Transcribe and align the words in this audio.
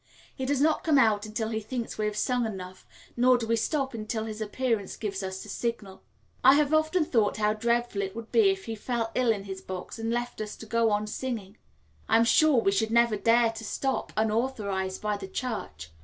He 0.33 0.47
does 0.47 0.59
not 0.59 0.83
come 0.83 0.97
out 0.97 1.27
until 1.27 1.49
he 1.49 1.59
thinks 1.59 1.99
we 1.99 2.05
have 2.05 2.17
sung 2.17 2.47
enough, 2.47 2.87
nor 3.15 3.37
do 3.37 3.45
we 3.45 3.55
stop 3.55 3.93
until 3.93 4.25
his 4.25 4.41
appearance 4.41 4.97
gives 4.97 5.21
us 5.21 5.43
the 5.43 5.47
signal. 5.49 6.01
I 6.43 6.55
have 6.55 6.73
often 6.73 7.05
thought 7.05 7.37
how 7.37 7.53
dreadful 7.53 8.01
it 8.01 8.15
would 8.15 8.31
be 8.31 8.49
if 8.49 8.65
he 8.65 8.73
fell 8.73 9.11
ill 9.13 9.31
in 9.31 9.43
his 9.43 9.61
box 9.61 9.99
and 9.99 10.09
left 10.11 10.41
us 10.41 10.55
to 10.55 10.65
go 10.65 10.89
on 10.89 11.05
singing. 11.05 11.57
I 12.09 12.17
am 12.17 12.25
sure 12.25 12.59
we 12.61 12.71
should 12.71 12.89
never 12.89 13.15
dare 13.15 13.51
to 13.51 13.63
stop, 13.63 14.11
unauthorised 14.17 15.03
by 15.03 15.17
the 15.17 15.27
Church. 15.27 15.91